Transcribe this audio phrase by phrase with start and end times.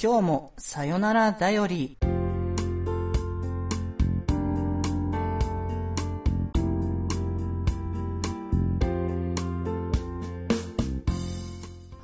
[0.00, 1.98] 今日もさよならだより。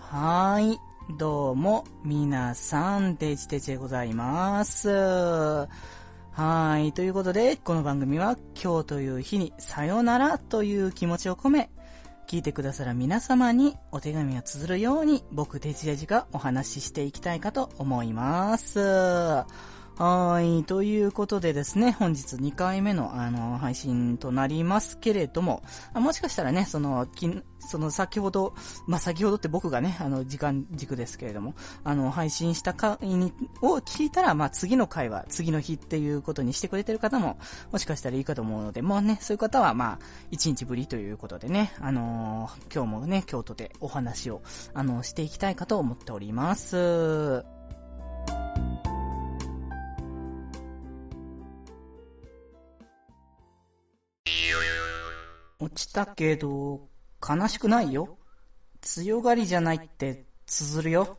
[0.00, 0.76] はい。
[1.16, 4.88] どうも、皆さん、デジデジでございます。
[4.88, 5.68] は
[6.80, 6.92] い。
[6.94, 11.70] ということで、この番組は今日という日にさよならという気持ちを込め、
[12.26, 19.73] 聞いてくださる皆様にお手紙を綴るように僕デジデジがお話ししていきたいかと思います。
[19.96, 20.64] はい。
[20.64, 25.62] ということでですね、本日2回目のあの、配信となりますけれども、
[25.94, 27.30] もしかしたらね、その、き
[27.60, 28.54] その先ほど、
[28.88, 37.38] まあ、先ほどって僕がね、あの、時間軸ですけれども、あの、配信した回に、を聞いたら、まあ、次の回は次の日っていうことにしてくれてる方も、
[37.70, 39.98] もしかしたらいいかと思うので、もうね、そういう方は、まあ、
[40.32, 44.42] 1日ぶりということでね、あのー今日もね、京都でお話を、
[44.74, 47.44] あの、していきたいかと思っております。
[55.64, 56.88] 落ちたけど、
[57.26, 58.18] 悲しくないよ。
[58.82, 61.16] 強がりじゃないって、綴るよ。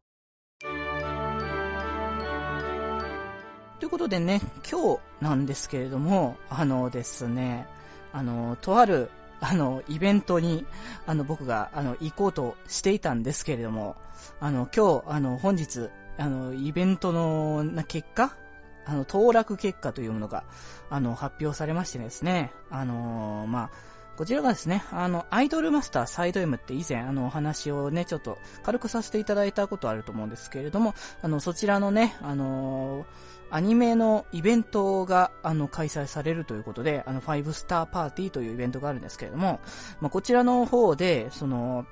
[3.80, 7.66] ということでね、今日なんですけれども、あのですね、
[8.14, 9.10] あの、とある、
[9.42, 10.64] あの、イベントに、
[11.08, 13.96] あの、僕が、あの、行こうとしていたんですけれども、
[14.40, 18.38] あの、今日、あの、本日、あの、イベントの、な、結果
[18.86, 20.44] あの、当落結果というものが、
[20.92, 33.06] あの、発表されましてですね、あのまあ、こちらがですね、あの、アイドルマスターサイド M って以前、あの、お話をね、ちょっと軽くさせていただいたことあると思うんですけれども、あの、そちらのね、あのー
[33.52, 39.60] アニメのイベントが、あの、開催されるということで、あの、ファイブスターパーティーというイベントがあるんですけれども、
[40.02, 41.86] まあ、こちらの方で、その、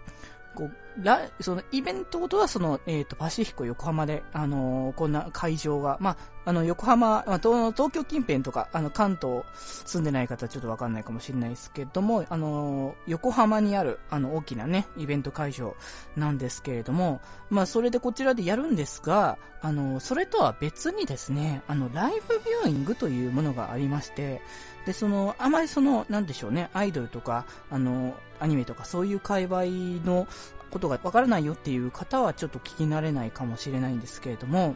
[0.56, 9.44] こう、ら、その、イベントごとは、その、えっ、と、パシフィコ横浜で、あのーこんな会場が、まあ、あの、横浜、まあ、東東京近辺とか、あの、関東
[9.86, 15.76] 住んでない方はちょっとわかんないかもしれないですけども、あのー横浜にある、あの、大きなね、イベント会場
[16.16, 24.42] なんですけれども、まあ、それでこちらでやるんですが、あの、それとは別にですね、あの、ライブビューイングというものがありまして、
[24.86, 29.64] で、その、あまりその、なんでしょうね、アイドルとか、あの、アニメとかそういう界隈
[30.06, 30.28] の
[30.74, 34.76] ことがわからないよっていう方はちょっと聞き慣れないかもしれないんですけれども、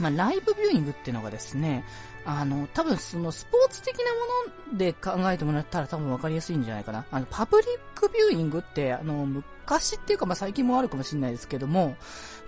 [0.00, 1.84] まあ、ライブビューイングっていうのがですね、
[2.24, 7.04] あの、多分そのスポーツ的なもので考えてもらったら多分わかりやすいんじゃないかな。
[7.10, 11.96] あの、パブリックビューイングって、あの、昔っていうかまあ最近もあるかもしれないですけども、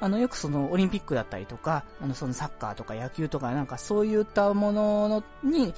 [0.00, 5.74] あの、よくそのオリンピックだったりとか、あの、そのサッカーとか野球とかなんかそういったもののに、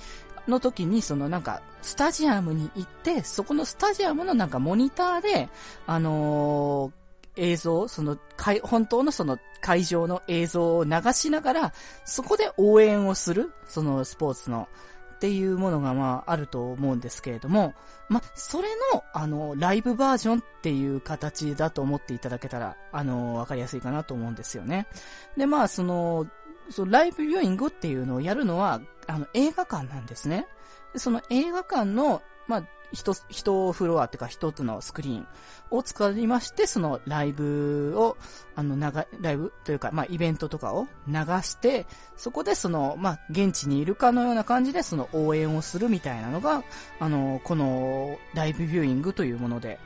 [0.48, 5.48] の時に、そのなんか、スタジアムに行って、そこのスタジアムのなんかモニターで、
[5.86, 8.18] あのー映像、その、
[8.62, 11.72] 本当のその会場の映像を流しながら、
[12.04, 14.68] そこで応援をする、そのスポーツの、
[15.16, 17.74] っていうものがまああると思うんですけれども、
[18.08, 24.86] まあ、それの、あの、ライブバージョンっていう形だと思っていただけたら、あの、わかりやすいかなと思うんですよね。
[25.36, 26.26] で、まあ、その、
[26.70, 30.46] そのライブビューイングっていうのをやるのは、あの、映画館なんですね。
[30.92, 35.26] でその映画館の、まあ、一、一フロアっていうか一つのスクリーン
[35.70, 38.16] を使いまして、そのライブを、
[38.54, 41.86] あの、長、ライブというか、まあ、イベントとかを流して、
[42.16, 46.62] そこでその、まあ、現地にいるかのような感じでその応援をするみたいなのが、
[47.00, 49.78] あの、このライブビューイングというもので、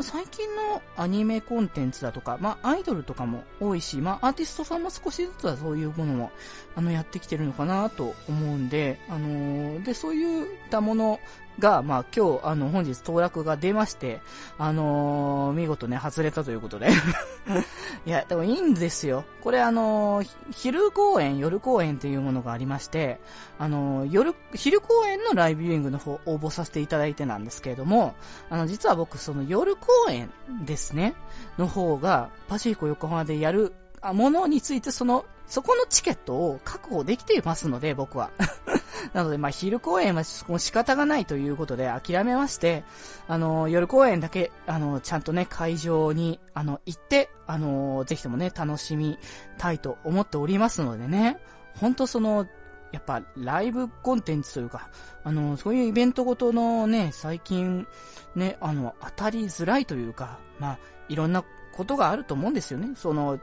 [0.00, 6.30] 最近のアニメコンテンツだとか、まあ、アイドルとかも多いし、まあ、アーティストさんも少しずつはそういうものも、
[6.76, 11.20] あの、やってきてるのかなと思うんで、あのーで、そういったもの
[11.58, 14.20] が、まあ、今日、あの、本日、当落が出まして、
[14.58, 16.88] あのー見事ね、外れたということで。
[18.06, 19.24] いや、でもいいんですよ。
[19.42, 23.20] これ、あのーひ昼公演、夜公演っていうものがありまして、
[23.58, 28.14] あのー夜、昼公演のライブビューイングの方、応募させていただいてなんですけれども、
[28.50, 30.30] あの、実は僕、その夜公演
[30.64, 31.14] ですね、
[31.58, 38.30] の方が、パシフィコ横浜でやるあものについて、その、そこのチケットを確保できていますので、僕は。
[39.14, 42.84] なので、まあ、昼公演はもう仕方がないということで諦めまして、
[43.26, 49.18] あの、夜公演だけ、あの、ちゃんとね、会場に、あの、行って、あの、ぜひともね、楽しみ
[49.56, 51.38] たいと思っておりますのでね、
[51.80, 52.46] 本当その、
[52.92, 54.90] やっぱ、ライブコンテンツというか、
[55.24, 57.86] あの、そういうイベントごとのね、最近、
[58.34, 60.78] ね、あの、当たりづらいというか、まあ、
[61.08, 62.90] いろんなことがあると思うんですよね。
[62.96, 63.38] その、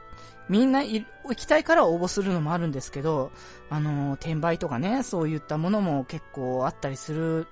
[0.48, 1.04] みんな行
[1.36, 3.32] きたいから応募するのもあるんですけど、
[3.68, 7.46] あの、転売とかね、そういったものも結構あったりする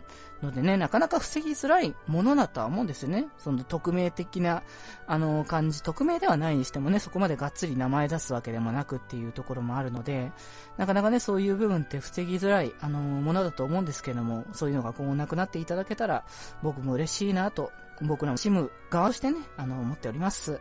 [0.45, 3.27] のでね、なかなか防ぎづらいものだとは思うんですよね。
[3.39, 4.63] その匿名的な、
[5.07, 10.31] あの、感じ、匿名ではないにしてもね、そこまでがっつり名前出すわけでもなくっていうところもあるので、
[10.77, 16.25] なかなかね、そういう部分って防ぎづらい、あの、ものだと思うんですけども、そういうのが今後なくなっていただけたら、
[16.63, 20.61] 僕も嬉しいなと、僕らもチーム側としてね、あの、思っております。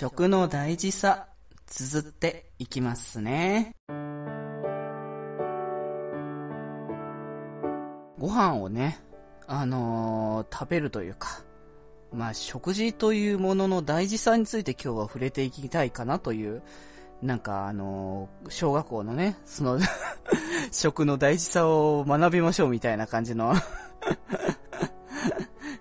[0.00, 1.26] 食の大事さ、
[1.66, 3.76] 綴っていきますね。
[8.18, 8.98] ご飯をね、
[9.46, 11.42] あのー、食べるというか、
[12.14, 16.62] まあ、食事というものの大事さについて今日は触れていきたいかなという、
[17.20, 19.78] なんかあのー、小学校のね、その
[20.72, 23.52] 食の大事さを学びましょうみたいな感じの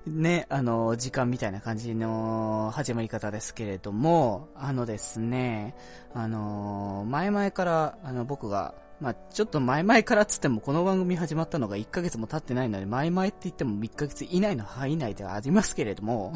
[0.09, 5.75] ね、あの、時間みたいな感じの始まり方ですけれども、あのですね、
[6.13, 16.33] あの、前々から、あの、僕が、まあ、ちょっと前々からつっても、この番組始まったのが1ヶ月も経ってないので、前々って言っても1ヶ月以内の範囲内ではありますけれども、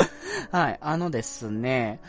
[0.50, 2.00] はい、あのですね、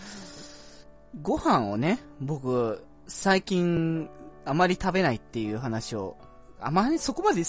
[1.21, 4.10] ご飯をね、僕、最近、
[4.45, 6.18] あまり食べないっていう話を、
[6.60, 7.44] あまりそこまで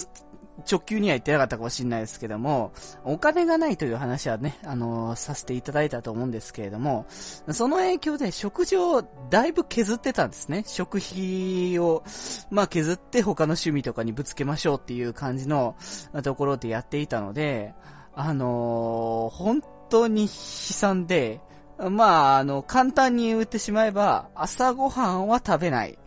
[0.70, 2.72] 直球には言ってなかったかもしれないですけども、
[3.04, 10.64] お金がないという話はね、あのー、させていただいたと思うんですけれども、その影響で食事をだいぶ削ってたんですね。
[10.66, 12.04] 食費を、
[12.50, 15.76] まあ削って他の趣味とかにぶつけましょうっていう感じの
[16.22, 17.74] ところでやっていたので、
[18.14, 21.40] あのー、本当に悲惨で、
[21.78, 25.98] まあ、あの、簡単に言ってしまえば、朝ごはんは食べない。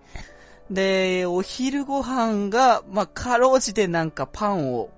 [0.70, 4.90] で、お昼ご飯が、まあ、かろうじてなんかパンを、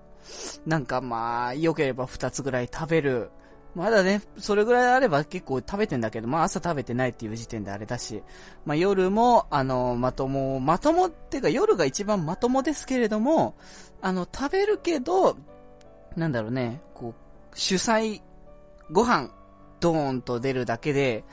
[0.66, 3.30] なんかまあ、良ければ2つぐらい食べる。
[3.76, 8.24] まだね、それぐらいあれば結構食べてんだけど、まあ朝食べてないっていう時点であれだし、
[8.66, 13.56] まあ夜も、あの、まとも、まともってか夜が一番まともですけれども、
[14.02, 15.38] あの、食べるけど、
[16.16, 17.14] なんだろうね、こう、
[17.54, 18.24] 主菜、
[18.92, 19.30] ご飯、
[19.80, 21.24] ドーンと出るだけで、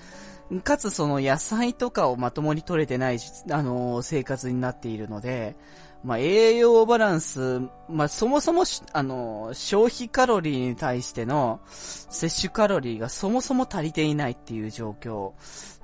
[0.62, 3.18] かつその野菜とかをまともに取れてない、
[3.50, 5.56] あのー、生活になっているので、
[6.04, 8.62] まあ、栄養バランス、まあ、そもそも、
[8.92, 15.32] あのー、消費カロリーに対しての摂取カロリーがそもそも足りていないっていう状況。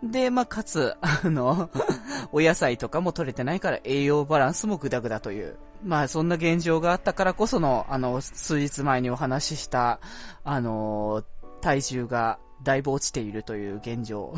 [0.03, 1.71] で、まあ、かつ、あの、
[2.31, 5.57] お野菜とかも取れてないから栄養バランスもグダグダという。
[5.83, 9.99] まあ、そんな現状があったからこその、あの、数日前にお話しした、
[10.45, 11.25] あの、
[11.61, 14.35] 体重がだいぶ落ちているという現状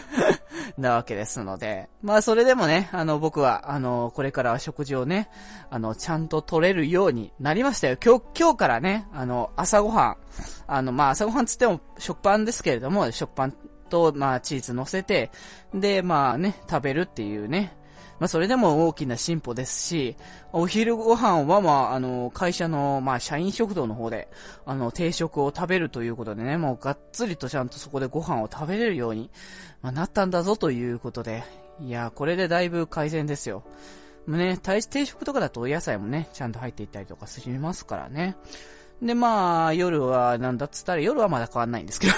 [0.76, 5.28] なわけですので、まあそれでもね、あの僕は、あの、これからは食事をね、
[5.70, 7.96] あの、ちゃんと取れるようになりましたよ。
[8.04, 10.16] 今日、今日からね、あの、朝ごはん、
[10.66, 13.54] あの、まあ朝ごはんつっても食パンですけれども、食パン
[13.88, 15.30] と、まあチーズ乗せて、
[15.72, 17.77] で、まあね、食べるっていうね、
[18.20, 20.16] まあ、それでも大きな進歩ですし、
[20.52, 24.28] お昼ご飯は、まあ、あの、会社の、まあ、社員食堂の方で、
[24.66, 29.30] あの、定食を食べるということでね、もうがっつりとちゃんとそこでご飯を食べれるように、
[29.82, 31.44] まあ、なったんだぞということで、
[31.80, 33.62] いや、これでだいぶ改善ですよ。
[34.26, 38.36] ね、定食とかだとお野菜もね、ちゃんと入っていったりとかしますからね。
[39.00, 42.12] で、まあ、夜は、なんだっつったら、夜はまだ変わんないんですけど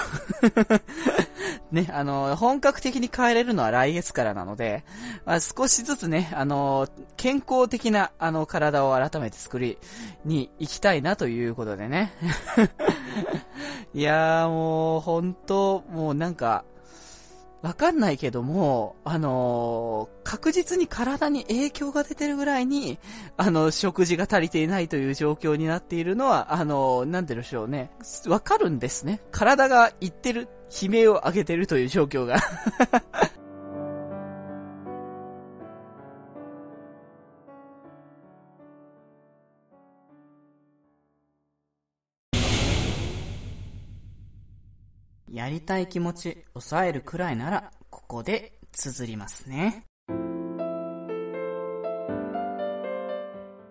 [1.71, 4.83] ね、あの、本格的に帰れるのは来月からなので、
[5.25, 6.87] まあ、少しずつね、あの、
[7.17, 9.77] 健康的な、あの、体を改めて作り
[10.25, 12.13] に行きたいなということでね。
[13.93, 16.63] いやーもう、本当もうなんか、
[17.61, 22.97] わかんないけども、あのー、確実に体に影響が出てるぐらいに、
[23.37, 27.91] あの、食事が足りていないという状況になっているのは、あのー、なんでしょうね。
[28.25, 29.21] わかるんですね。
[29.31, 30.47] 体が言ってる、
[30.81, 32.37] 悲鳴を上げてるという状況が
[45.31, 49.85] やりたい気持ち抑えるくらいなら、ここで綴りますね。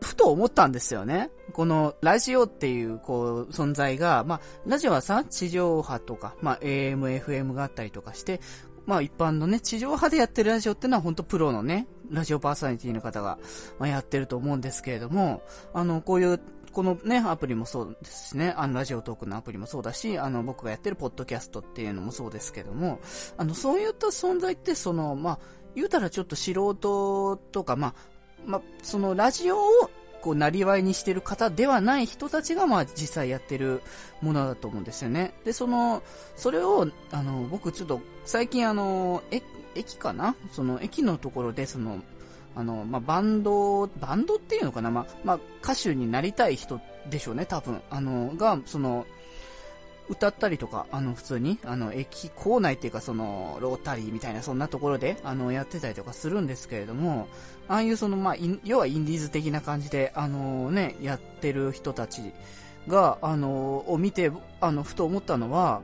[0.01, 1.31] ふと思ったんですよね。
[1.53, 8.41] このラジオっていうこう存在が、まあ、ラジオはさ、地上波とか、まあ、AM、FM があったりとかして、
[8.87, 13.39] まあ一般のね、地上波でやってるラジオってのは本当プロのね、ラジオパーソナリティの方が、
[13.79, 15.43] まあ、やってると思うんですけれども、
[15.75, 16.41] あの、こういう
[16.73, 18.55] このね、アプリもそうですしね。
[18.57, 23.01] あの、ラジオトークのアプリもそうだし、あの、僕がやってるポッドキャストっていうのもそうですけども、
[23.37, 25.39] あの、そういった存在って、その、まあ、
[25.75, 27.95] 言うたらちょっと素人とか、まあ、
[28.47, 29.61] まあ、そのラジオを
[30.21, 33.83] こう、なりわいにしてる方ではない人たちが、まあ、実際やってる
[34.21, 35.33] ものだと思うんですよね。
[35.45, 36.03] で、その、
[36.37, 39.41] それを、あの、僕ちょっと、最近あの、え、
[39.75, 40.35] 駅かな？
[40.53, 42.01] その、駅のところで、その、
[42.57, 44.91] あの、まあ、バンド、バンドっていうのかな？
[44.91, 47.81] まあ、まあ、歌手になりたい人でしょうね、多分。
[47.91, 49.07] あの、が、その、
[50.09, 57.29] 歌ったりとか、あの、普通に、あの、駅構内っていうか、その、ロータリーみたいな、そんなところで、あの、やってたりとかするんですけれども、
[57.69, 62.33] ああいうその、まあ、要はインディーズ的な感じで、あのね、やってる人たち
[62.89, 65.83] が、あの、を見て、あの、ふと思ったのは、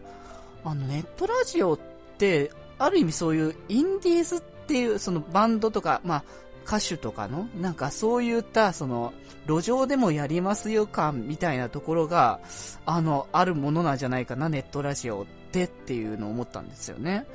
[0.64, 1.78] あの、ネットラジオっ
[2.18, 6.24] て、ある意味そういうインディーズっていう、そのバンドとか、まあ、
[6.66, 9.14] 歌手とかの、なんかそういった、その、
[9.46, 12.40] 路上でもやりますよ感みたいなところが、
[12.84, 17.26] あの、あるものなんじゃないかな、ネットラジオでっていうのを思ったんですよね。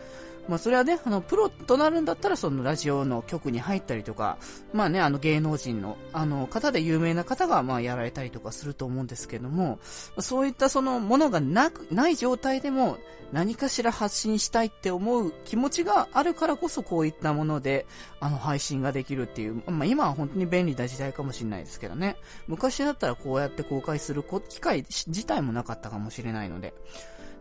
[0.52, 4.38] まあ、それはね、あの、プロとなるんだったら、そのラジオの局に入ったりとか、
[4.74, 9.80] まあね、あの芸能人の、あの、方で有名な方が、まあ、やられたりとかすると思うんですけども、
[10.20, 12.98] そういったそのものがなく、ない状態でも、
[13.32, 17.86] 何かしら発信したいって思う気持ちがあるからこそ、こういったもので、
[18.20, 22.18] あの、配信ができるっていう、まあ、今は本当に便利な時代かもしれないですけどね。
[22.48, 26.74] 昔だったらこうやって公開する機会自体もなかったかもしれないので。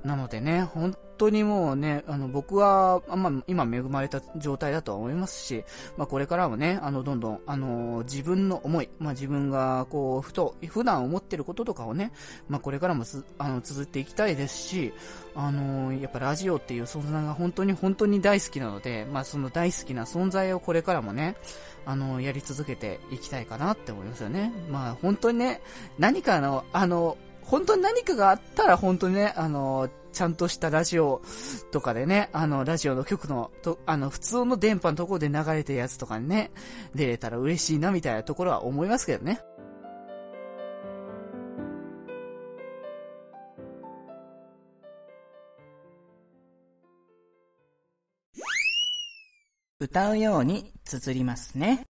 [0.05, 5.65] なのでね、本当にもうね、あの、僕は、まあ、今恵まれた状態だとは思いますし、
[5.99, 12.13] まあ、これからもね、あの、どんどん、あの、自分の思い、まあ、自分が、こう、ふと、普段思ってることとかをね、
[12.49, 13.05] まあ、これからも、
[13.37, 14.95] あの、綴っていきたいですし、
[15.35, 21.37] あの、やっぱラジオっていう存在が本当に本当に大好きなので、まあ、その大好きな存在をこれからもね、
[21.85, 24.53] あの、やり続けていきたいかなって思いますよね。
[24.71, 25.61] まあ、本当にね、
[25.99, 27.19] 何かの、あの、
[27.51, 31.21] 本当に何かがあったら本当にね、あの、ちゃんとしたラジオ
[31.73, 36.53] とかでね、あの、ラジオの曲の、と、あの、普通の電波のところで流れてるやつとかにね、
[36.95, 39.41] 出れたら嬉しいなみたいなところは思いますけどね。
[49.81, 51.85] 歌うように綴りますね。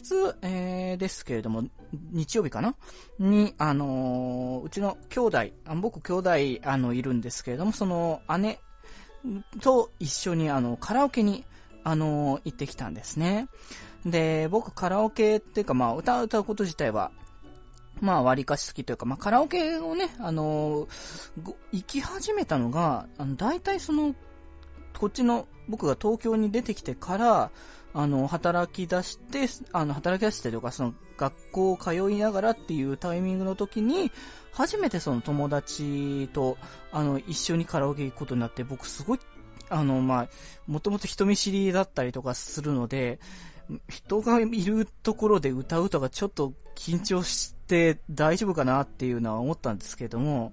[0.00, 1.64] 日、えー、ですけれども、
[2.12, 2.74] 日曜日かな？
[3.18, 6.12] に、あのー、うちの兄弟、あ僕兄
[6.58, 8.60] 弟、あの、いるんですけれども、その姉
[9.60, 11.44] と一緒に、あの、カラオケに、
[11.84, 13.48] あのー、行ってきたんですね。
[14.04, 17.10] で、僕カラオケっていうか、まあ、歌う歌うこと自体は、
[18.00, 20.86] まあ、割かし好きというか、まあ、カラオケをね、あの
[21.72, 24.14] 行き始めたのが、あの、大体その、
[24.98, 27.50] こっちの、僕が東京に出てきてから、
[27.98, 34.12] あの、働き出して、あの、働き出してとか、その、学校を通いながらっていうタイミングの時に、
[34.52, 36.58] 初めてその友達と、
[36.92, 39.18] あの、一緒にカラオケ行くことになって、僕すごい、
[39.70, 40.28] あの、まあ、
[40.66, 43.18] もともと人見知りだったりとかするので、
[43.88, 50.52] 人がいるところで歌うとかちょっと緊張して大丈夫かなっていうのは思ったんですけども、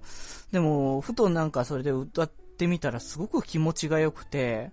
[0.53, 4.71] でも、ふとなんかそれで歌ってってみたらすごく気持ちが良くて、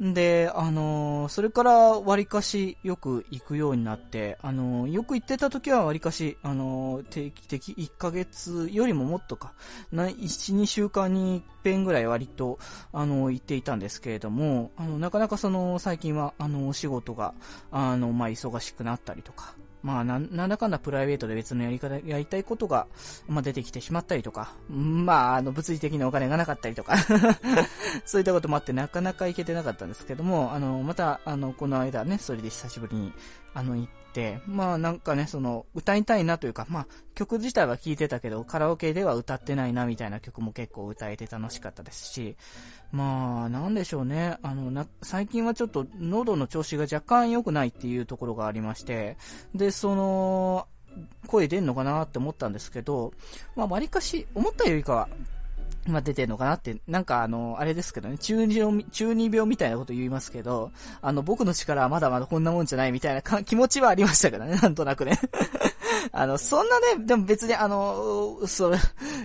[0.00, 9.52] で、あのー、それから割かしよく行くようになって、あのー、よく行ってた時は割かし、あのー、定期的1ヶ月よりももっとか、
[9.92, 10.14] な、1、
[10.56, 12.58] 2週間に1遍ぐらい割と、
[12.92, 17.34] あの行っていたんですけれども、あの、なかなかその、最近は、あの、お仕事が、
[17.70, 22.86] あの、まあ、忙しくなったりとか、まあ、な、んだかんだプライベートで別のやり方、やりたいことが、
[23.28, 26.96] まあ、出てきてしまったりとか、まあ、あの、物理的なお金がなかったりとか
[28.04, 33.12] そういったこともあってなかなか行けてなかったんですけども、あの、また、あの、この間ね、それで久しぶりに、
[33.54, 42.36] あの、行って、まあ、なんかね、その、歌いたいなというか、まあ、曲自体は聴いてたけど、カラオケでは歌ってないな、みたいな曲も結構歌えて楽しかったですし、
[42.90, 44.38] まあ、なんでしょうね。
[44.42, 49.16] あの、な、最近はちょっと喉の調子が若干良くないっていうところがありまして、
[49.54, 50.66] で、その、
[51.28, 53.12] 声出んのかなって思ったんですけど、
[53.54, 55.08] まあ、割かし、思ったよりかは、
[55.86, 60.70] まあ、出てんのかなって、なんかあの、あれですけどね、中二病、中二病みたいなこと言いますけど、
[61.00, 65.18] あの、僕の力はまだまだこんなもんじゃないみたいな気持ちはありましたからね、なんとなくね。
[66.12, 68.72] あの、そんなね、でも別にあの、そ、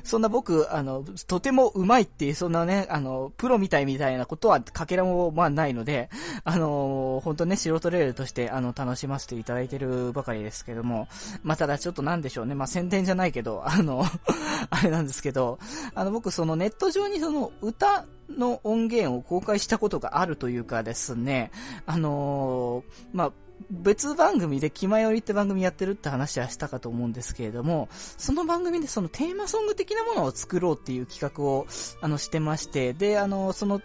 [0.04, 6.10] そんな僕、あの、とても上手いっていう、そんなね、あの、プロみたいみたいなことは、かけらも、まあないので、
[6.44, 11.08] あの、本当ね、素人レールとして、あの、楽しませていただいてるばかりですけども、
[11.44, 14.04] まあただちょっとなんでしょうね、まあ宣伝じゃないけど、あの、
[14.70, 15.60] あれなんですけど、
[15.96, 21.52] あの、僕そのネット上にその歌、の音源を公開したことがあるというかですね、
[21.86, 23.32] あのまあ、
[23.70, 31.68] 別番組で気まよりって番組やってるって話はしたかと思うんですけれども、その番組でそのテーマソング的なものを作ろうっていう企画を、
[32.02, 33.82] あの、してまして、で、あの、その、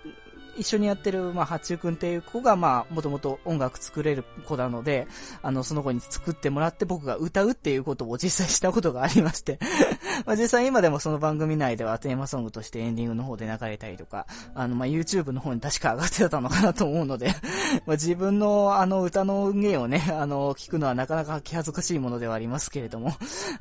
[0.58, 5.06] 一緒にやってる、まあ、八中くんっていう子が、まあ、もともと音楽作れる子なので、
[5.42, 9.58] あの、その子に作ってもらって僕が歌うっていうことを実際したことがありまして。
[10.26, 17.34] まあ、実際今でもその番組内ではテーマソングとしてエンディングの方で流れたりとか、あの、まあ、YouTube の方に確か上がってたのかなと思うので。
[17.86, 23.12] まあ自分のあの歌の音源をね、あの、聞くのはなかなか気恥ずかしいものではありますけれども。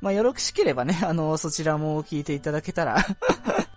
[0.02, 3.06] まあ、よろしければね、あの、そちらも聞いていただけたら。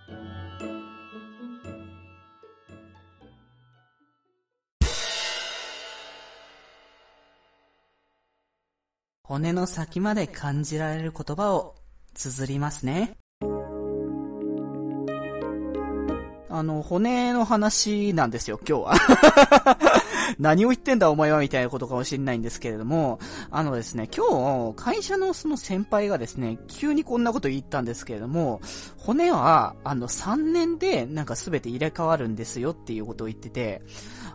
[9.31, 11.77] 骨の先まで感じられる言葉を
[12.15, 13.17] 綴りますね。
[16.49, 18.95] あの、骨の話なんですよ、今日は。
[20.39, 23.19] 何を言ってんだお前はみたいなことかもしれないんですけれども、
[23.51, 28.61] あのですね、今日、会社のその先輩がですね、急にこんなこと言ったんですけれども、
[28.97, 33.83] 骨は、あの、3年でなんか全て入れ替わるんですよっていうことを言ってて、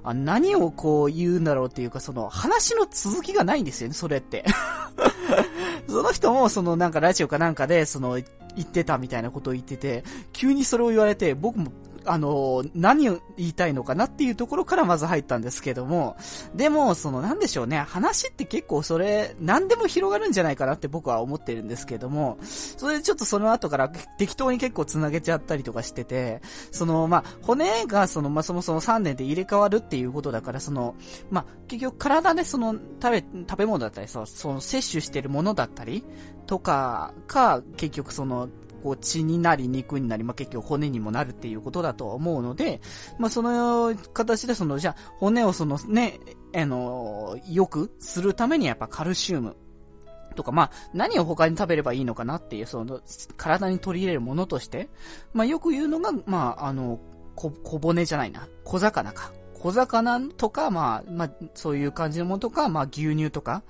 [0.03, 4.45] あ何をこう言うんだろうっていうか、その話の続きがないんですよね、それって。
[5.87, 8.19] その人も、そのなんかラジオかなんかで、その、
[8.55, 11.71] 言ってたみたいなことを言ってて、急にそれを言われて、僕も
[12.05, 16.17] あの、何を言いたいのかなっていうところからまず入ったんですけども、
[16.55, 30.95] でも、その、なんでしょうね、話って結構それ、何でも広がるんじゃないかなって僕は思ってるんですけども、それでちょっとその後から適当に結構繋げちゃったりとかしてて、その、まあ、骨がその、まあ、そもそも3年で入れ替わるっていうことだから、その、
[31.29, 36.03] まあ、結局体でその、食べ、食べ物だったり、その、その摂取してるものだったり、
[36.45, 38.49] とか、か、結局その、
[38.85, 42.81] こう血になり肉になり、まあ、結局骨にもなるっていうことだと思うので、
[43.17, 46.19] まあ、その形でその、じゃ骨をそのね、
[46.55, 49.55] あの、良くするためにやっぱカルシウム
[50.35, 53.01] とか、まあ、何を他に食べればいいのかなっていう、その、
[53.37, 54.87] 体に取り入れるものとして、
[55.33, 56.99] まあ、よく言うのが、まあ、あの、
[57.33, 59.31] 小、小骨じゃないな、小魚か。
[59.55, 63.63] 小魚とか、まあ、まあ、そういう感じのものとか、まあ、牛乳とか、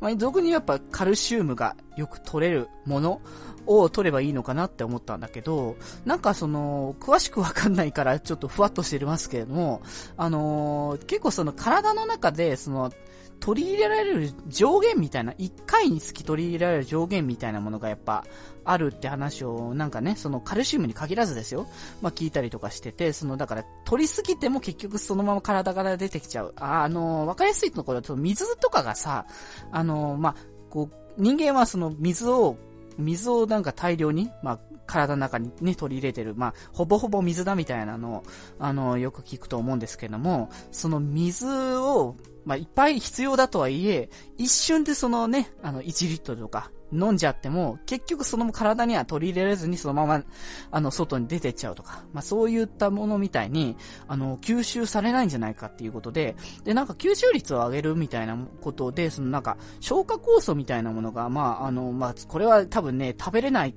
[0.00, 3.20] まあ、俗にやっぱカルシウムがよく取れるもの
[3.66, 9.82] を取ればいいのかなって思ったんだけど、なんかその、詳しくわかんないからちょっとふわっとしてますけれども、
[10.16, 12.92] あのー、結構その体の中で、その、
[13.40, 18.24] 取り入れられる上限みたいな、1回につき取り入れられる上限みたいなものがやっぱ
[18.64, 21.66] あるって話を、なんかね、そのカルシウムに限らずですよ。
[22.02, 26.54] まあ聞いたりとかしてて、そのだから取りすぎても結局そのまま体から出てきちゃう。
[26.56, 29.26] あ、あのー、わかりやすいところだと水とかがさ、
[29.72, 30.34] あのー、まあ、
[30.68, 32.56] こう、人間はその水を
[33.00, 38.22] 水をなんか大量に、まあ、体の中にね、取り入れてる、まあ、ほぼほぼ水だみたいなのを、
[38.58, 50.24] あの、よく聞くと思うんですけども、その水を、まあ、いっぱい必要だとはいえ、一瞬でそのね、あの、1リットルとか、飲んじゃっても、結局その体には取り入れられずにそのまま、
[50.70, 53.76] あの、外に出てっちゃうとか、まあそういったものみたいに、
[54.08, 63.74] あの、吸収されないんじゃないかっていうことで、で、なんか吸収率を上げるみたいなことで、そのなんか、消化酵素みたいなものが、まあ、あの、まあ、これは多分ね、食べれない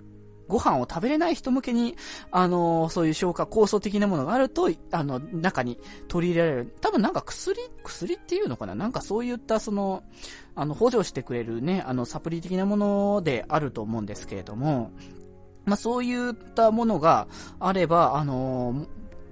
[0.47, 1.95] ご飯を食べれない人向けに、
[2.31, 6.75] あの、そういう消化酵素的なものがあると、あの、中に取り入れられる。
[6.81, 8.75] 多分なんか薬、薬っていうのかな？
[8.75, 10.03] なんかそういったその、
[10.55, 14.91] あの、補助してくれるね、あの、サプリ的なものであると思うんですけれども、
[15.65, 17.27] まあ、そういったものが
[17.59, 18.85] あれば、あの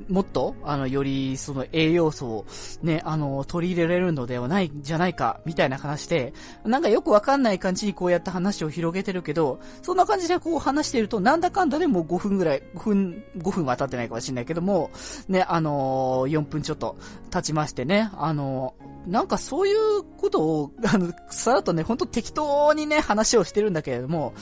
[0.10, 2.46] もっと、あの、より、その栄養素を
[2.82, 6.34] ね、あの、取り入れられるのではないん、じゃないか、みたいな話で、
[6.66, 14.92] なんかよくわかんない感じにこうやって話を広げてるけど、そんな感じでこう話してると、なんだかんだでもう5分ぐらい、5分、5分は経ってないかもしれないけども、
[15.28, 16.96] ね、あの4分ちょっと
[17.30, 18.74] 経ちましてね、あの
[19.08, 24.34] なんかそういうことを、あの、さらっとね、ほんと適当にね、話をしてるんだけれども、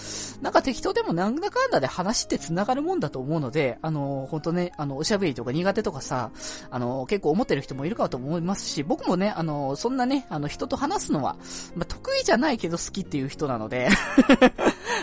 [0.41, 6.31] なんか適当でもなんだかんだで話って繋がるもんだと思うので、あの、ほんとね、あの、おしゃべりとか苦手とかさ、
[6.69, 11.37] あの、結構思ってる人もいるかと思いますし、僕もね、あの、そんなね、あの、人と話すのは、
[11.75, 13.89] まあ、得意じゃないけど好きっていう人なので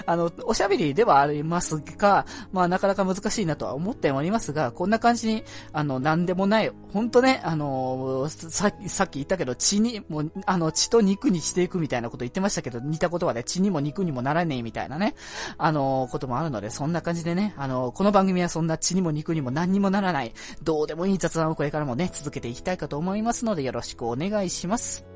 [0.07, 15.15] あの、おしゃべりではありますが、まあ、なかなか難しいなとは思っておりますが、こんな感じに、あの、なんでもない、ほんとね、あの、ささっき言ったけど、血に、もう、あの、血と肉にしていくみたいなこと言ってましたけど、似た言葉で血にも肉にもならねえみたいなね、
[15.59, 20.33] あの、こともあるので、そんな感じでね、あの、この番組はそんな血にも肉にも何にもならない、
[20.63, 25.07] どうでもいい雑談をこれからもね、続けていきたいかと思いますので、よろしくお願いします。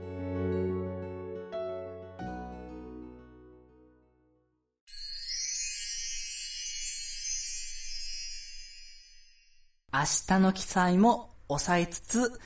[9.93, 12.41] 明日の記載も抑えつつ、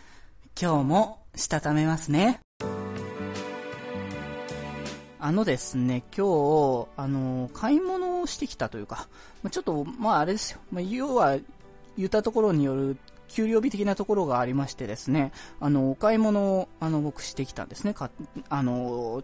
[0.59, 2.41] 今日もしたためますね。
[5.21, 9.09] あのですね、今日、あの、買い物をしてきたというか、
[9.51, 10.61] ちょっと、まああれですよ。
[10.73, 11.37] まあ、要は、
[11.99, 12.97] 言ったところによる
[13.29, 15.31] 給料日的なところがありましてですね、
[15.61, 17.93] あの、お買い物を、あの、僕してきたんですね。
[17.93, 18.11] か、
[18.49, 19.23] あの、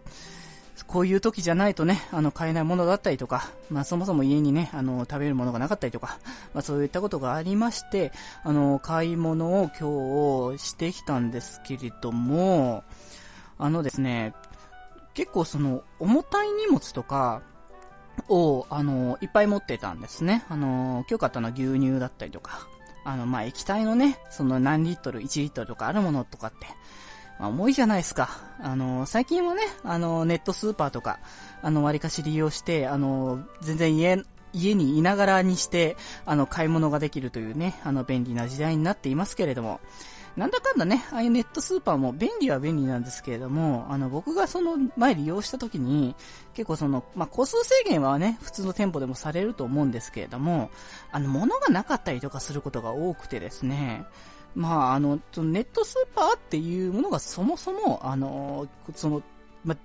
[0.87, 6.19] こういう時じゃないとね、あの、買えないものだったりとか、まあ、そもそも家にね、あの、食べるものがなかったりとか、
[6.53, 8.11] まあ、そういったことがありまして、
[8.43, 12.83] あの、買い物を今日してきたんですけれども、
[13.57, 14.33] あのですね、
[15.13, 17.41] 結構その、重たい荷物とか、
[18.27, 20.43] を、あの、いっぱい持ってたんですね。
[20.49, 22.67] あの、今日買ったのは牛乳だったりとか、
[23.03, 26.67] あの、まあ、液体のね、その何リットル、1リットルとかあるものとかって、
[27.41, 28.29] まあ、重いじゃないですか。
[28.61, 31.19] あの、最近はね、あの、ネットスーパーとか、
[31.63, 34.23] あの、割かし利用して、あの、全然家、
[34.53, 39.81] 家にいながらにして、あの、買い物ができるというね、あの、便利な時代になっていますけれども、
[40.37, 46.15] なんだかんだね、ああいうネットスーパーも便利は便利なんですけれども、あの、僕がその前利用した時に、
[46.53, 50.69] 結構その、まあ、個数制限はね、普通の店舗でもされると思うんですけれども、
[51.11, 54.05] あの、物がなかったりとかすることが多くてですね、
[54.55, 59.21] まあ、あの、ネットスーパーっていうものがそもそも、あの、その、
[59.63, 59.75] ま、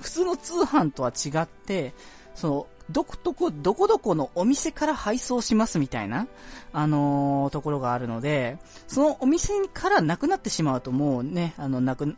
[0.00, 1.94] 普通の通販とは違って、
[2.34, 6.28] その、どこどこ、どこどこのお店から配送しますみたいな、
[6.72, 12.16] あのー、ところがあるので、そのお店からなくなってしまうともうね、あの、なく、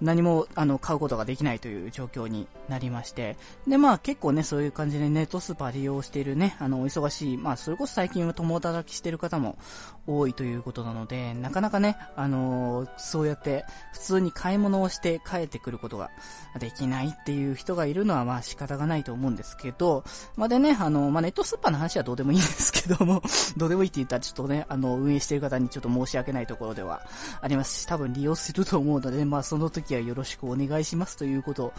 [0.00, 3.36] 何も、あの、買うことができないという状況になりまして、
[3.66, 9.58] で、まあ結構ね、そういう感じでネットスーパー利用しているね、あの、お忙しい、まあそれこそ最近は共働きしてる方も
[10.06, 16.10] 多いということなので、なかなかね、あのー、そうやって普通に買い物をして帰ってくることが
[16.58, 20.04] できないっていう人がいるのはまあ仕方がないと思うんですけど、
[20.36, 23.22] まあ、でね、あの、まあ、ネットスーパーの話はどうでもいいんですけども、
[23.56, 27.02] どうでもいいって言ったらちょっとね、あの、運営してる方にちょっと申し訳ないところでは
[27.40, 31.72] ありますし、多分利用すると思うので、まあ、その時はよろしくお願いしますということ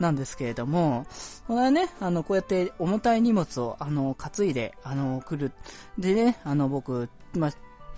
[0.00, 1.06] なんですけれども、
[1.46, 5.52] これはね、あの、こうやって重たい荷物を、あの、担いで、あの、来る。
[5.98, 7.50] でね、あの、僕、まあ、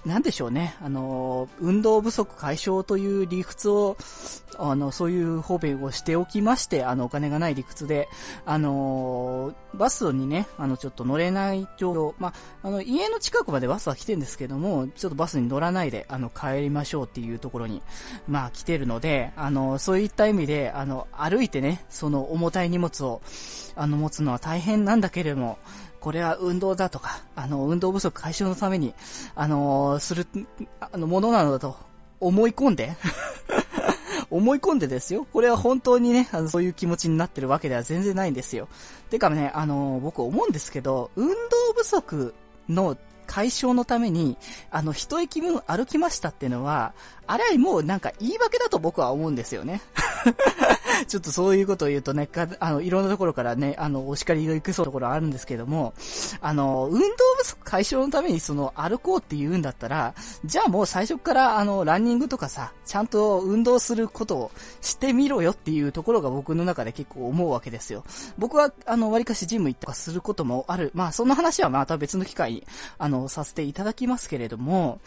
[0.07, 3.97] なんでしょうね、あの、運動不足解消という理屈を、
[4.57, 8.09] あの、そういう方便をしておきまして、あの、お金がない理屈で、
[8.45, 17.83] あの、バスにね、あの、ちょっと乗れない状況、まあ、の、家の近くまでバスは来てるんですけども、ちょっとバスに乗らないで、あの、帰りましょうっていうところに、
[18.29, 23.23] まあ、来てるので、あの、そういった意味で、あの、歩いてね、その重たい荷物を、
[23.75, 25.59] あの、持つのは大変なんだけれども、
[26.07, 28.95] これは運動だとか、あの、運動不足解消のために、
[29.35, 30.25] あのー、する、
[30.79, 31.77] あの、ものなのだと
[32.21, 32.95] 思い込んで
[34.31, 35.27] 思い込んでですよ。
[35.33, 38.69] これは本当にね、あの、そういう気持ちになってるわけでは全然ないんですよ。
[39.11, 41.35] てかね、あのー、僕思うんですけど、運動
[41.77, 42.35] 不足
[42.69, 44.37] の解消のために、
[44.71, 46.95] あの、一駅分歩きましたっていうのは、
[47.27, 49.81] あれはもうなんか言い訳だと僕は思うんですよね。
[51.09, 55.93] ちょっとそういうことを言うとね、かあの、いろんなところからね、あの、お叱りが行くそうところあるんですけども、
[56.41, 57.07] あの、運動
[57.39, 68.05] 不足解消のためにその、歩こうって言うんだったら、じゃあもう最初からあの、ランニングとかさ、ちゃんと運動することをしてみろよっていうところが僕の中で結構思うわけですよ。
[68.39, 70.93] 僕は、あの、割かしジム行ったりすることもある。
[70.95, 72.67] まあ、そんな話はまた別の機会に、
[72.99, 75.01] あの、させていただきますけれども、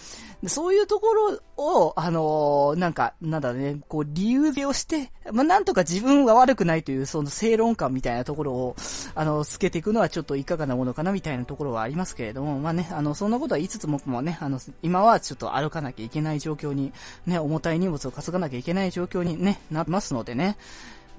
[0.48, 8.76] そういうところを、あの、なんか、なんだね、こう、理由付けをして、まあ、なんとか自分が悪くないという、その正論感みたいなところを、
[9.16, 16.94] あの、つけていくのはちょっといかがなものかなみたいなところはありますけれども、まあね、あの、そんなことは言いつつ僕もね、あの、今はちょっと歩かなきゃいけない状況に、
[17.26, 20.58] ね、重たい荷物を担がなきゃいけない状況にね、なりますのでね、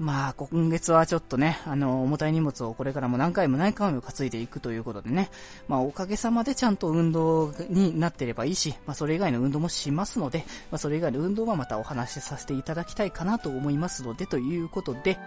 [0.01, 5.31] まあ、今月はちょっとね、あの、重たい荷物をこれからも何回も何回も担いでいくということでね、
[5.69, 10.39] まあ、おかげさまでちゃんと運動になってればいいし、まあ、それ以外の運動もしますので、
[10.71, 15.19] まあ、それ以外の運動はまたお話しさせていただきたいかなと思いますので、ということで、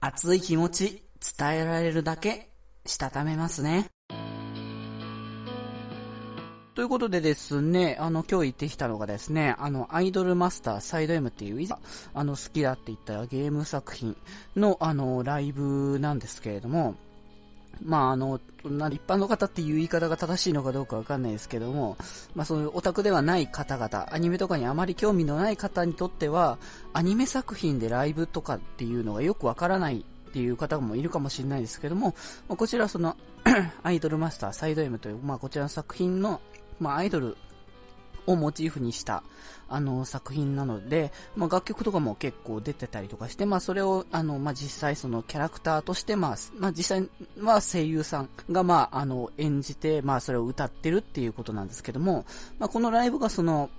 [0.00, 1.04] 熱い気持ち
[1.38, 2.48] 伝えられるだけ
[2.86, 3.95] したためますね。
[6.76, 11.68] ということでですね、あの、今日行ってきたのがですね、あの、アイドルマスターサイド M っていう、
[12.12, 14.14] あの、好きだって言ったゲーム作品
[14.56, 16.94] の、あの、ライブなんですけれども、
[17.82, 21.96] まあ、あの、な一般の方っていう言い方が正しいのかどうかわかんないですけども、
[22.34, 26.58] まあそういうオタクではない方々、アニメとかにあまり興味のない方にとっては、
[26.92, 32.14] アニメ作品でライブとかっていうのがよくわからないっていう方もいるかもしれないですけども、
[32.48, 33.16] まあ、こちらその
[33.82, 36.42] アイドルマスターサイド M という、まあこちらの作品の
[36.80, 37.36] まあ、アイドル
[38.26, 39.22] をモチーフにした、
[39.68, 47.08] あの、作品なので、まあ、楽曲とかも結構出てたりとかして、まあ、それを、あの、まあ、実際そのキャラクターとして、まあ、まあ、実際
[47.42, 52.24] は声優さんが、まあ、あの、演じて、まあ、それを歌ってるっていうことなんですけども、
[52.58, 53.70] まあ、このライブがその、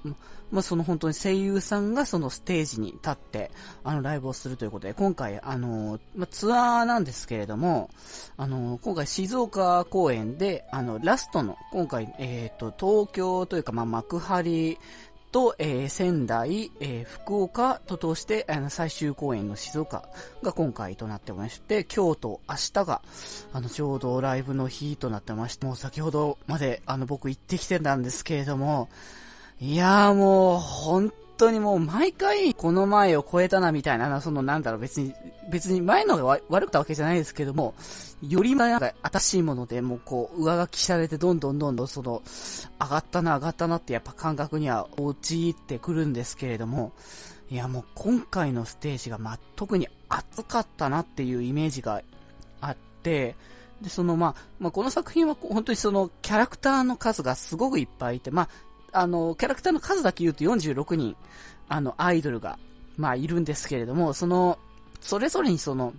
[0.52, 3.52] まあ、その本当に声優さんがそのステージに立って、
[3.84, 7.90] あの、ライブをするということで、今回、あの、まあ、ツアーなんですけれども、
[8.38, 14.78] あの、今回静岡公演で、あの、ラストの、今回、えっ、ー、と、東京というか、まあ、幕張、
[15.32, 20.08] と、えー、仙台、えー、福岡と通して、あの、最終公演の静岡
[20.42, 23.02] が今回となっておりまして、京都明日が、
[23.54, 28.90] あの、ちょうどライブの日となってまして、もう先ほどまで、あの、僕行ってきてたんですけれども、
[29.60, 35.14] いやーもう、本当にもう毎回この前を超えたなみたいな、そのなんだろう別に、
[35.50, 37.76] 別に前のが悪かったわけじゃないですけども、
[38.28, 42.24] よりなんか新しいものでもうこう上書きされてどんどんどんどんその
[42.80, 46.92] 上がったな上がったなってやっぱ感覚には陥ってくるんですけれども、
[47.50, 52.02] いやもう今回のステージがまあ特に熱かったなっていうイメージが
[52.62, 53.36] あって、
[53.82, 58.50] で、そのまあ、まあこの作品は本当にそのキャラクターの数がすごくいっぱいいて、まあ
[59.00, 61.16] あの、キャラクターの数だけ言うと46人、
[61.70, 62.58] あの、アイドルが、
[62.98, 64.58] まあ、いるんですけれども、その、
[65.02, 65.94] それぞれにその、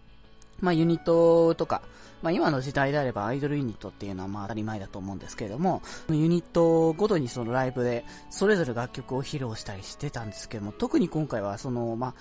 [0.61, 1.83] まあ、ユニットとか、
[2.23, 12.15] まあ、今の時代であればアイドルユニットっていうのはまあ当たり前だと思うんですけれども、ユニットごとにそのライブで、それぞれ楽曲を披露したりしてたんですけども、特に今回はその、まあ、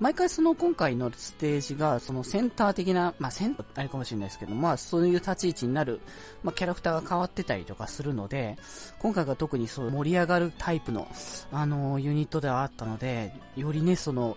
[0.00, 6.00] 毎回その今回のステージがそのセンター的な、まあセンターあれかもしれないですけど、まあそういう立ち位置になる、
[6.44, 8.56] まあキャラクターが変わってたりとかするので、
[9.00, 11.08] 今回が特にそう盛り上がるタイプの、
[11.50, 14.36] あのユニットではあったので、よりね、その、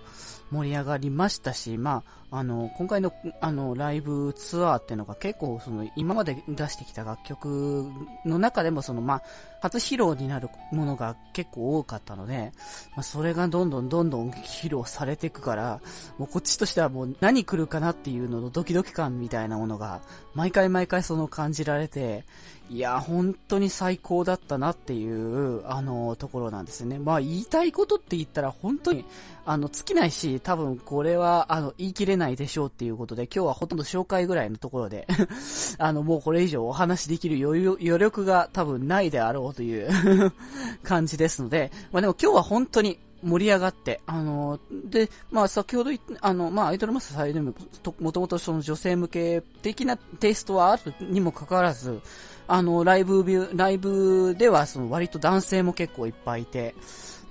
[0.52, 7.90] 盛り上がりましたし、まあ、あの、今回の、あの、ライブツアーっていうのが結構、その、今まで出してきた楽曲
[8.26, 9.24] の中でも、その、まあ、
[9.62, 12.52] 初披露になるものが結構多かったので、
[12.96, 15.82] まあ、それがどんどんどんどん披露されていくから、
[16.18, 20.02] もうこっちとしてはもう何来るかなっていうののドキドキ感みたいなものが、
[20.34, 22.26] 毎回毎回その感じられて、
[22.70, 27.00] いや、本当に最高だったなっていう、あの、ところなんですね。
[27.00, 29.04] まあ、言いたいことって言ったら本当に、
[29.46, 35.06] あの、尽きないし、多分これは、あの、言い切れないでしょうっていうことで、今日はほとんど紹介ぐらいのところで
[35.80, 39.90] あの、もうこれ以上お話できる余、力が多分ないであろうという
[40.84, 47.54] 感じですので、まあでも今日は本当に、盛り上がって、あの、で、まあ先ほど言って、あの、まあアイドルマスターサイドも、
[48.00, 52.02] もともとその女性向け的なテイストはあるにもかかわらず、
[52.48, 56.76] あの、ライブビュー、ライブではその割と男性も結構いっぱいいて、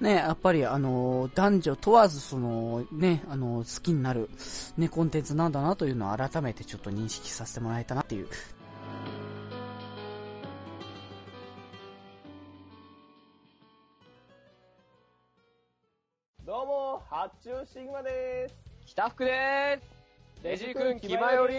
[0.01, 4.31] ね、やっぱりあの、男女問わずその、ね、あの、好きになる、
[4.79, 8.29] ね、コンテンツなんだなというのを改めてちょっと認識させてもらえたなっていう
[16.47, 18.55] どうも、発注シグマです。
[18.87, 20.43] 北福です。
[20.43, 21.55] デジ君、気まより。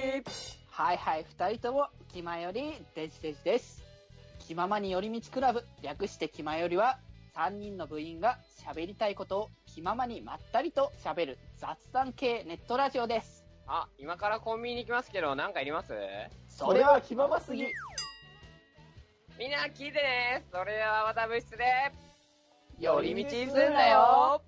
[0.73, 3.83] はいはい、二人とも、気まより、デジデジです。
[4.39, 6.97] 気ままに寄り道クラブ、略して気まよりは、
[7.35, 13.45] 3人の部員が喋りたいことを気ままにまったりと喋る雑談系ネットラジオです。
[13.67, 15.93] あ、今からコンビニに行きますけど、なんかいります？
[16.47, 17.67] それは気まますぎ。
[19.37, 20.45] みんな聞いてね。
[20.51, 21.65] それではまた部室で、
[22.79, 24.41] 寄り道すんだよ。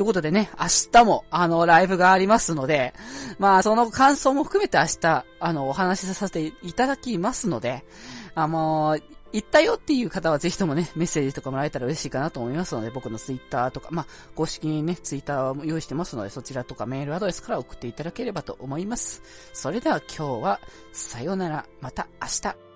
[0.00, 2.94] ということでね、明日も、あの、ライブがありますので、
[3.38, 7.84] まあ、その感想も含めて明日、あの、お話しさせていただきますので、
[8.34, 8.98] あの、
[9.34, 19.20] 行ったよっていう方はぜひともね、メッセージとかもらえたら嬉しいかなと思いますので、僕のツイッターとか、まあ、公式にね、ツイッターを用意してますので、そちらとかメールアドレスから送っていただければと思います。
[19.52, 20.60] それでは今日は、
[20.94, 22.69] さようなら、また明日。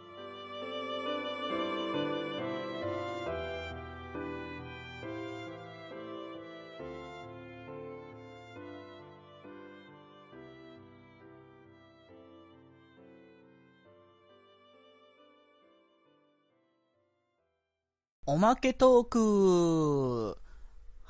[18.27, 20.44] おまけトーク。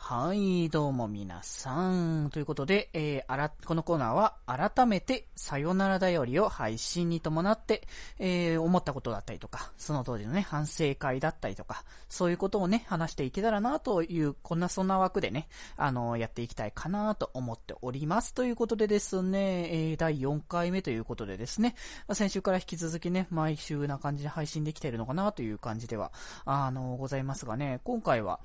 [0.06, 2.28] はい、どうも皆さん。
[2.28, 7.88] ということで、えー、あら、このコーナーは改めてさよならだよりを配信に伴って、
[8.18, 18.34] えー、思ったことだったりとか、その当時のね、反省会だったりとか、そういうことをね、話していけたらなという、こんなそんな枠でね、あのー、やっていきたいかなと思っております。
[18.34, 21.76] ということでですね、えー、第4回目ということでですね、
[22.08, 26.12] ま先週から引き続きね、毎週な感じで配信できているのかなという感じでは、
[26.44, 28.40] あのございますがね、今回は、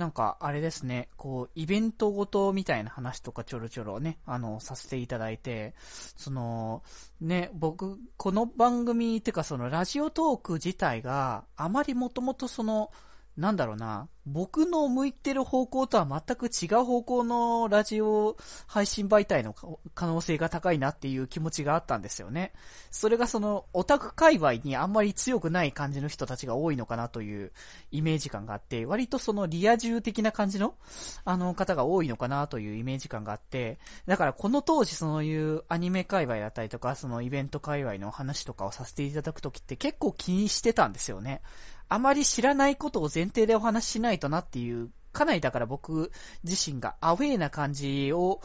[0.00, 5.74] なんか、あれですね、こう、イベントごとみたいな話とかちょろちょろね、あの、させていただいて、
[6.16, 6.82] その、
[7.20, 12.90] ね、僕、この番組ってかそのラジオトーク自体があまりもともとその、
[13.40, 19.54] なんだろうな、僕の向いてる方向とは全く違う方向のラジオ配信媒体の
[19.94, 22.52] 可能性が高いなっていう気持ちがあったんですよね。
[22.90, 27.52] それがそのオタク界隈にあんまり強くない感じの人たちが多いのかなという
[27.90, 30.74] イメージ感があって、割とそのリア充的な感じの
[31.24, 41.40] あの方が多いのかなというイメージ感があって、だからこの当時そういうアニメ界隈だったりとか、そのイベント界隈の話とかをさせていただくときって結構気にしてたんですよね。
[41.90, 46.12] あまり知らないことを前提でお話ししないとなっていう、かなりだから僕
[46.44, 48.40] 自身がアウェイな感じを、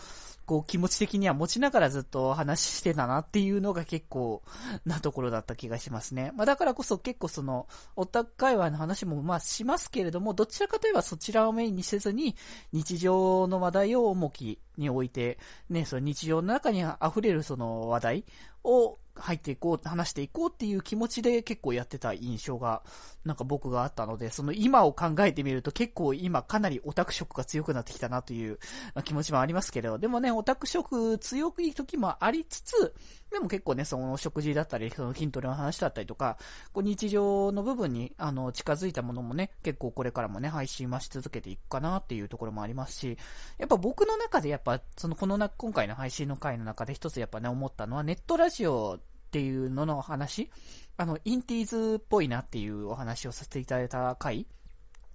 [0.46, 4.44] こう気持ち的には持ちながらずっと話してたなっていうのが結構
[4.86, 6.32] なところだった気がしますね。
[6.36, 12.36] まあだからこそ結構その、オタク界隈の話もまあしますけれども、どちらかといえばそちらをメインにせずに、
[12.72, 18.26] 日常の話題を重きに置いて、ね、その日常の中に溢れるその話題
[18.64, 22.84] を入っていこう、話していこうっていう気持ちで結構やってた印象が、
[23.24, 28.60] なんか僕があったので、その今を考えてみると結構今かなりオタク色が強くなってきたなという
[29.06, 32.94] 気持ちもありますけれど、でもね、オタク色強い時もありつつ、
[33.32, 36.38] でも結構ね、その食事だったり、その筋トレの話だったりとか、
[36.74, 43.18] こう日常の部分に、あの、近づいたものもね、結構これからもね、配信はし続けていくかなっていうところもありますし、
[43.58, 49.00] やっぱ僕の中でやっぱ、そのこのな、今回の配信の回の中で一つやっぱね、思ったのは、ネットラジオっ
[49.32, 50.50] ていうのの話、
[50.98, 54.48] あの、インティーズっぽいなっていうお話をさせていただいた回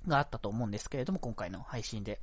[0.07, 2.21] があったと思うんですけれども、今回の配信で。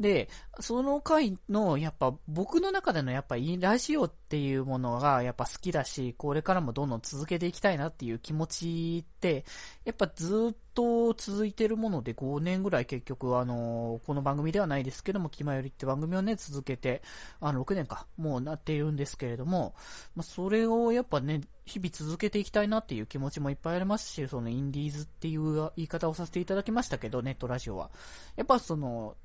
[0.00, 0.28] で、
[0.60, 9.44] その回の、やっぱ僕の中でのやっぱラジオっていうものがやっぱ好きだし、これからもどんどん続けていきたいなっていう気持ちって、
[9.84, 17.02] やっぱずっと続いてるもので5年ぐらい結局あの、この番組ではないですけども、気まよりって番組をね、続けて、
[17.40, 19.74] あの、6年か、もうなっているんですけれども、
[20.14, 27.90] まあ、それをやっぱね、日々続けていきたいなっていう気持ちもいっぱいありますし、そのインディーズっていう言い方をさせていただきましたけど、ネットラジオは。
[28.36, 29.16] やっぱその、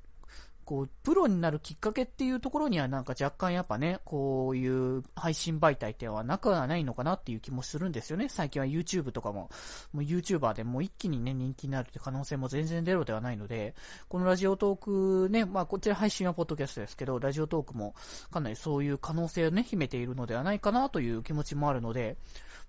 [0.64, 8.28] こう、プロになるきっかけっていうところにはなんか若干やっぱね、こういう配信媒体ってはなくはないのかなっていう気もするんですよね。
[8.28, 9.50] 最近は YouTube とかも、
[9.92, 13.74] もう YouTuber でもう一気にね、人気になるって可能性も全然ゼロではないので、
[14.08, 17.94] このラジオトークね、まあこちら配信はポッドキャストですけど、ラジオトークも
[18.30, 22.16] かなりそういう可能性をね、秘めているのではないかなという気持ちもあるので、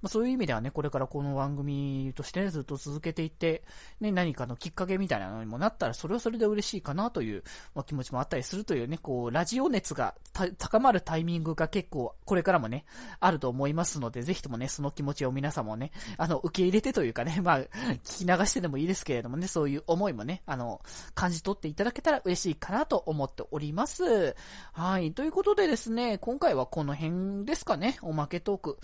[0.01, 3.63] まあ、そういう意味ではね、これからこの番組としてね、ずっと続けていって、
[3.99, 10.15] ね、何かのきっかけみたいなのにもなったら、それはそれで嬉しいかなという、まあ、気持ちもあったりするというね、こう、ラジオ熱が
[10.57, 12.85] 高まるタイミングが結構、これからもね、
[13.19, 17.59] あると思いますので、ぜひともね、その気持ちを皆さんもね、あの、受け入れてというかね、 まあ、
[18.03, 20.81] 聞き流してでもいいですけれどもね、そういう思いもね、あの、
[21.13, 24.35] 感じ取っていただけたら嬉しいかなと思っております。
[24.73, 25.13] はい。
[25.13, 28.79] ということでですね、今回はこの辺ですかね、おまけトーク。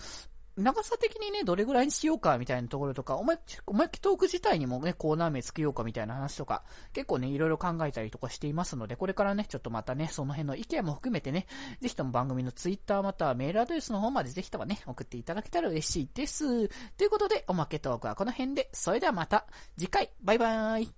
[0.58, 11.48] 長さ的にね、どれぐらいにしようかみたいなところとか、おまけ、おまけトーク自体にもね、コーナー名つけようかみたいな話とか、結構ね、いろいろ考えたりとかしていますので、これからね、ちょっとまたね、その辺の意見も含めてね、
[11.80, 16.68] ぜひとも番組のツイッターまたはメールアドレスの方までぜひともね、送っていただけたら嬉しいです。
[16.98, 19.46] ということで、おまけトークはこの辺で、それではまた、
[19.78, 20.92] 次回、バイバーイ。